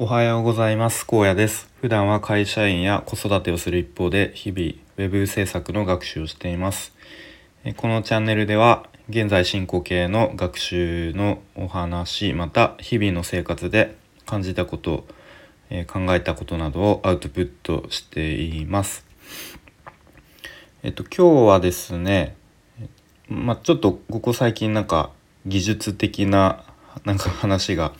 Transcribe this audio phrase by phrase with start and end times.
[0.00, 1.04] おはようございます。
[1.04, 1.68] 高野です。
[1.80, 6.92] 普段は会社員や子育てをする一方で日々ウェブ制作の学習をしています。
[7.76, 15.04] このチャンネルでは現在進行形の学習のお話また日々の生活で感じたこと
[15.88, 19.04] 考えたことなどをアウトプットしています。
[20.84, 22.36] えっと今日はですね
[23.28, 25.10] まあ、ちょっとここ最近なんか
[25.44, 26.62] 技術的な
[27.04, 27.92] なんか話が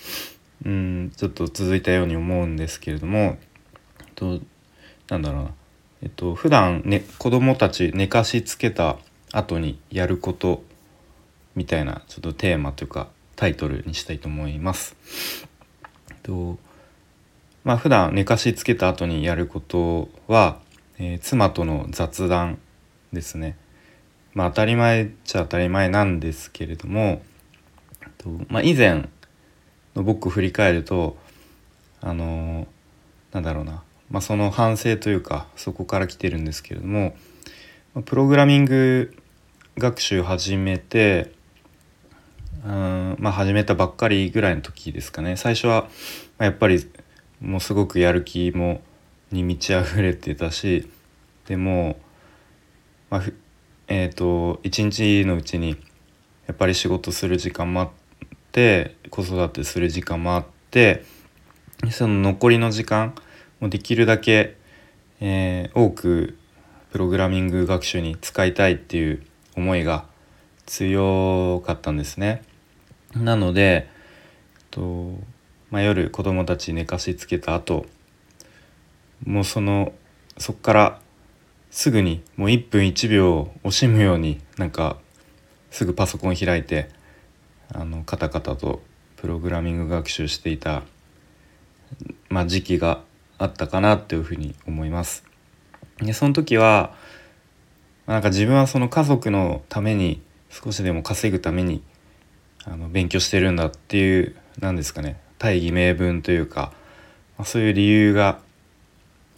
[0.65, 3.37] うんちょっと続いたように思うんですけれども、え
[4.03, 4.41] っと、
[5.09, 5.51] なんだろうな
[6.03, 8.99] えっと普段ね子供たち寝かしつけた
[9.33, 10.63] 後にやること
[11.55, 14.97] みたいなちょっとテーマというかタイトルにしたいと思います。
[16.11, 16.59] えっと
[17.65, 20.59] まあ普段寝かしつけた後にやることは、
[20.99, 22.59] えー、妻との雑談
[23.13, 23.57] ですね。
[24.35, 27.23] まあ当たり前っちゃ当たり前なんですけれども、
[28.19, 29.09] とまあ、以前
[29.95, 31.17] の僕振り返ると
[32.01, 32.67] あの
[33.33, 37.17] なんだろうな、まあ、その反省というかそこから来てるんですけれども
[38.05, 39.17] プログラミング
[39.77, 41.33] 学習始めて
[42.65, 45.37] うんまあ始めたばっかりぐらいの時ですかね。
[45.37, 45.89] 最初は
[46.39, 46.87] やっぱり
[47.41, 48.81] もうすごくやる気も
[49.31, 50.91] に満ち溢れてたし
[51.47, 51.99] でも、
[53.11, 53.23] まあ、
[53.87, 55.77] えっ、ー、と一日のうちに
[56.47, 58.08] やっぱり仕事する時間もあって
[59.11, 61.05] 子育てする時間もあって
[61.91, 63.15] その残りの時間
[63.61, 64.57] もできるだけ、
[65.21, 66.37] えー、多く
[66.91, 69.23] プログラミング学習に使いたいっていう
[69.57, 70.07] 思いが
[70.67, 72.43] 強かったんですね。
[73.15, 73.89] なので
[74.71, 75.13] と、
[75.71, 77.87] まあ、夜子供たち寝かしつけた後
[79.25, 79.93] もうその
[80.37, 81.01] そっから
[81.71, 84.99] すぐにもう1分1秒惜しむようになんか
[85.71, 86.89] すぐパソコン開いて
[87.73, 88.83] あのカタカタと
[89.17, 90.83] プログラミング学習していた、
[92.29, 93.03] まあ、時期が
[93.39, 95.25] あったかなというふうに思います。
[95.99, 96.95] でその時は
[98.07, 101.83] なんか自分はその家族のために少しでも稼ぐために
[102.65, 106.73] あの勉強してるんだっていう何ですかね大義名分というか、
[107.37, 108.41] まあ、そういう理由が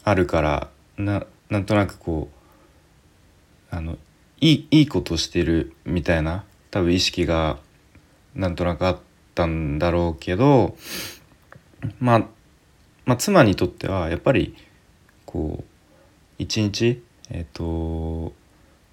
[0.04, 2.28] あるからななんとなくこ
[3.72, 3.98] うあの
[4.40, 7.58] いいいいことしてるみたいな多分意識が
[8.34, 8.98] なんとなくあっ
[9.34, 10.76] たんだろうけど、
[11.98, 12.18] まあ、
[13.04, 14.56] まあ妻にとってはやっぱり
[15.26, 15.64] こう
[16.38, 18.32] 一日えっ、ー、と、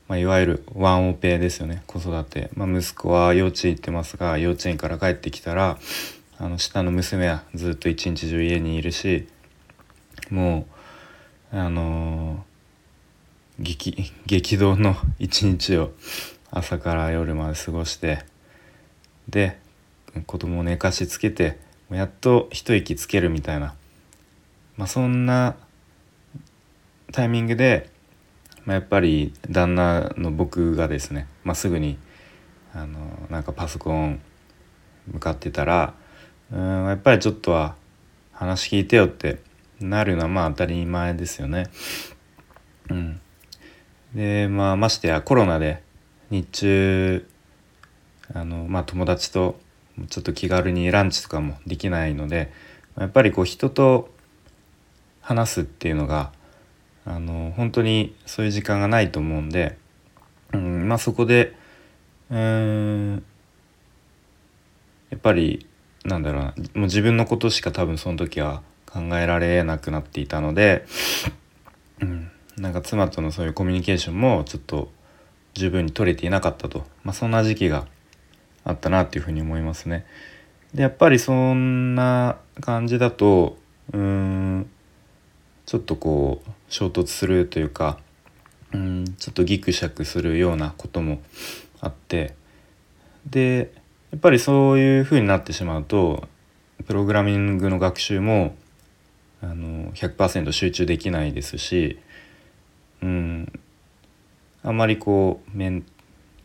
[0.07, 1.83] まあ、いわゆるワンオペですよね。
[1.87, 5.77] 子育て、まあ、息子は幼稚園行ってますが幼稚園から帰ってきたら
[6.37, 9.27] あの下の娘はずっと一日中家にいるし
[10.29, 10.67] も
[11.51, 15.91] うあのー、激激動の一日を
[16.51, 18.23] 朝から夜まで過ごして
[19.29, 19.59] で
[20.25, 21.57] 子供を寝かしつけて
[21.89, 23.75] やっと一息つけるみたいな、
[24.75, 25.55] まあ、そんな
[27.11, 27.89] タイミングで、
[28.65, 31.97] まあ、やっぱり旦那の僕がですね、まあ、すぐに
[32.73, 32.99] あの
[33.29, 34.19] なんかパソコン
[35.11, 35.93] 向かってたら
[36.51, 37.75] うんやっぱりちょっとは
[38.33, 39.39] 話聞いてよって
[39.79, 41.67] なるのはまあ当たり前ですよね。
[42.89, 43.19] うん、
[44.13, 45.81] でまあましてやコロナで
[46.29, 47.27] 日中
[48.33, 49.59] あの、まあ、友達と
[50.09, 52.51] ちょっと気軽にランチとかもできないので
[52.97, 54.09] やっぱりこう人と
[55.21, 56.31] 話すっていうのが
[57.05, 59.77] あの本当にそういう時間がないと思うんで、
[60.53, 61.55] うんまあ、そこで
[62.29, 63.23] うん
[65.09, 65.65] やっぱり
[66.03, 70.85] なんだろうなもう自分のことしか多分その時は考えられなくなっていたので、
[72.01, 74.89] うん、なんか妻とのそういうコミュニケーションもちょっと
[75.53, 77.87] 十分に取れていなかったと、まあ、そんな時期が
[78.67, 80.05] あったなっていうふうに思いますね。
[80.73, 83.57] でやっぱりそんな感じだと
[83.93, 84.69] うん
[85.65, 87.97] ちょっとこう衝突するというか
[88.73, 91.21] うんちょっとギクシャクするようなことも
[91.79, 92.35] あって
[93.25, 93.71] で
[94.11, 96.27] やっぱりそういうふうになってしまうと
[96.85, 98.57] プログラミングの学習も
[99.41, 101.99] あの100%集中できないですし
[103.01, 103.59] うん
[104.61, 105.85] あまりこうメン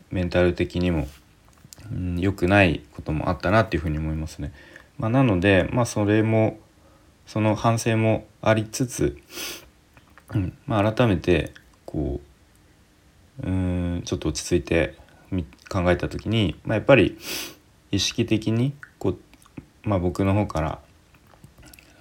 [0.09, 1.07] メンタル的にも
[1.91, 4.53] 良、うん、くないこともあったなっていうふうに思いますね。
[4.97, 6.59] まあ、なので、まあ、それも
[7.25, 9.17] その反省もありつつ、
[10.33, 11.53] うんまあ、改めて
[11.85, 12.21] こ
[13.43, 14.95] ううんちょっと落ち着いて
[15.69, 17.17] 考えた時に、まあ、やっぱり
[17.91, 19.17] 意識的にこう、
[19.83, 20.79] まあ、僕の方から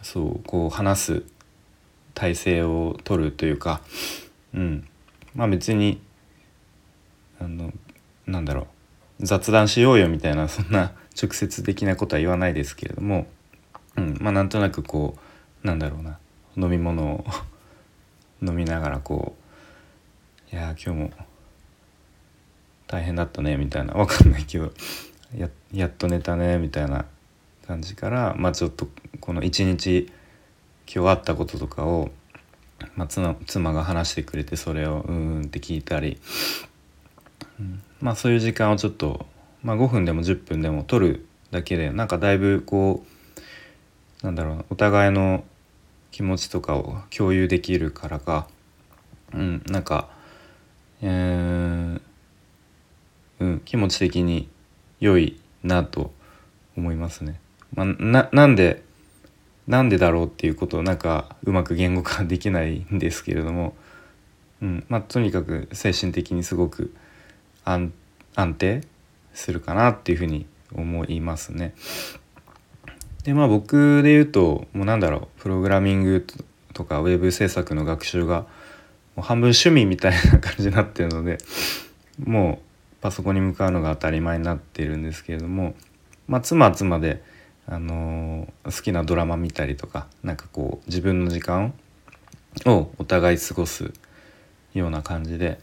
[0.03, 1.23] そうこう話す
[2.15, 3.81] 体制を取るというか、
[4.55, 4.89] うん、
[5.35, 6.03] まあ別に
[7.41, 7.73] あの
[8.27, 8.67] なんだろう
[9.21, 13.27] 雑談しようよみたいな そんな直接的なことは言わないですけれども
[13.97, 15.17] うんまあなんとなくこ
[15.63, 16.19] うなんだろうな
[16.57, 17.25] 飲み物を
[18.43, 19.37] 飲みながらこ
[20.51, 21.11] う「いや今日も
[22.87, 24.73] 大変だったね」みたいなわかんないけど
[25.37, 27.07] ややっと寝たねみたいな
[27.67, 28.89] 感じからまあちょっと
[29.21, 30.11] この一日
[30.93, 32.11] 今日あったこととかを、
[32.97, 36.19] まあ、妻妻が話してくれてそれをうんうんって聞いたり、
[37.59, 39.25] うん、まあそういう時間をちょっと、
[39.63, 43.05] まあ、5分でも10分でも取るだけでなんかだいぶこ
[44.23, 45.45] うなんだろうお互いの
[46.11, 48.49] 気持ちとかを共有できるからか
[49.33, 50.11] うんなんか
[51.01, 52.01] えー、
[53.41, 54.49] うん気持ち的に
[55.01, 56.13] 良いなと
[56.77, 57.41] 思いますね。
[57.75, 58.83] まあ、ななんで
[59.67, 63.75] なんでだろうっていうことをなんかうまく言語化できないんですけれども、
[64.61, 66.95] うんまあ、とにかく精神的にすごく
[67.65, 67.93] 安
[68.57, 68.83] 定
[69.35, 71.75] するかなっていうふうに思いますね。
[73.25, 76.27] でまあ僕で言うともうなんだろうプログラミング
[76.73, 78.47] とかウェブ制作の学習が
[79.15, 81.39] もう半分趣味みたいな感じになってるので
[82.25, 85.75] もうパソコンに向かうのが当たり前になっているんですけれども
[86.27, 87.23] まあ妻は妻で、
[87.67, 91.75] あのー、好きなドラマ見たりとかなんかこう自分の時間
[92.67, 93.93] をお互い過ごす
[94.75, 95.61] ような感じで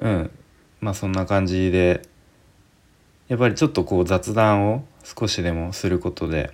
[0.00, 0.30] うん
[0.80, 2.02] まあそんな感じで
[3.28, 6.52] やっぱりちょっとこう雑談を少しでもすることで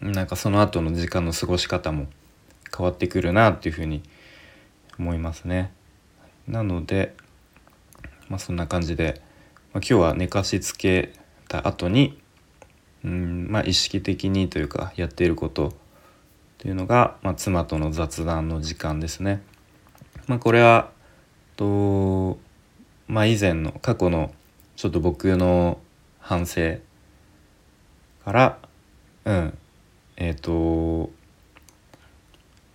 [0.00, 2.06] なんかその後の時間の過ごし方も
[2.76, 4.02] 変わってくるなっていうふうに
[4.98, 5.72] 思いますね。
[6.48, 7.14] なので、
[8.28, 9.22] まあ、そんな感じで、
[9.72, 11.12] まあ、今日は寝かしつけ
[11.48, 12.18] た後に
[13.04, 15.72] うんまあ意識的にというかやっていることっ
[16.58, 19.42] ていうのが、まあ、妻との雑談の時間ですね。
[20.28, 20.90] まあ、これは
[21.56, 22.38] と、
[23.08, 24.32] まあ、以前の過去の
[24.76, 25.78] ちょっと僕の
[26.18, 26.78] 反省
[28.24, 28.58] から
[29.24, 29.58] うん
[30.16, 31.10] えっ、ー、と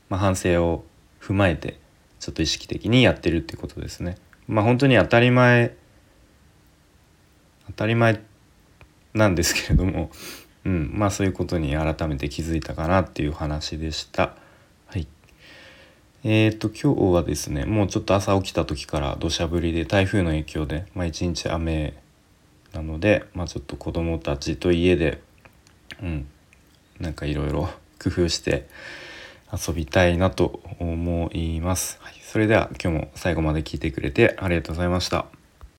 [0.10, 0.86] まあ反省を
[1.20, 1.80] 踏まえて
[2.20, 4.18] ちょっと意識的にやってるっていことですね。
[4.48, 5.76] まあ本当に当たり前
[7.68, 8.22] 当たり前
[9.14, 10.10] なんですけれども、
[10.66, 14.36] うん、まあそういうことに改めて気づいたかなっていう話でした。
[16.30, 21.94] えーと今日はですねもうちょっと朝起きた時から土砂降りで台風の影響で、まあ、一日雨
[22.74, 25.22] なので、まあ、ちょっと子供たちと家で
[26.04, 26.28] うん
[27.00, 28.68] なんかいろいろ工夫して
[29.54, 35.37] 遊びたいなと思います、はい、それでは今日も最後まで聞いてくれてありがとうございました。